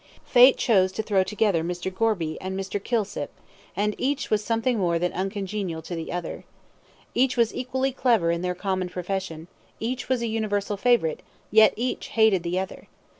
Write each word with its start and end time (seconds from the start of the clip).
Fate 0.25 0.57
chose 0.57 0.91
to 0.93 1.03
throw 1.03 1.23
together 1.23 1.63
Mr. 1.63 1.93
Gorby 1.93 2.35
and 2.41 2.59
Mr. 2.59 2.83
Kilsip, 2.83 3.29
and 3.75 3.93
each 3.99 4.31
was 4.31 4.43
something 4.43 4.79
more 4.79 4.97
than 4.97 5.13
uncongenial 5.13 5.83
to 5.83 5.93
the 5.93 6.11
other. 6.11 6.43
Each 7.13 7.37
was 7.37 7.53
equally 7.53 7.91
clever 7.91 8.31
in 8.31 8.41
their 8.41 8.55
common 8.55 8.89
profession; 8.89 9.47
each 9.79 10.09
was 10.09 10.23
a 10.23 10.27
universal 10.27 10.75
favourite, 10.75 11.19
yet 11.51 11.71
each 11.77 12.07
hated 12.07 12.41
the 12.41 12.57
other. 12.57 12.87